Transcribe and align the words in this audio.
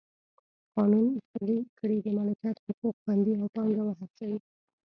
قانون 0.75 1.07
پلی 1.31 1.57
کړي 1.79 1.97
د 2.01 2.07
مالکیت 2.17 2.57
حقوق 2.65 2.95
خوندي 3.03 3.33
او 3.39 3.45
پانګونه 3.55 3.83
وهڅوي. 3.85 4.37